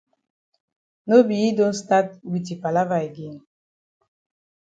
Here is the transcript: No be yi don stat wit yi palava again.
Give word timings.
No 1.07 1.17
be 1.27 1.35
yi 1.41 1.49
don 1.57 1.73
stat 1.81 2.07
wit 2.29 2.45
yi 2.49 2.55
palava 2.61 2.97
again. 3.09 3.35